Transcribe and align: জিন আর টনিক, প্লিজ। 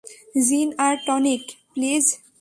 জিন 0.47 0.69
আর 0.77 0.95
টনিক, 1.05 1.43
প্লিজ। 1.73 2.05